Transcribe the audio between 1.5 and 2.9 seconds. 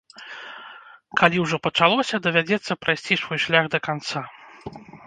пачалося, давядзецца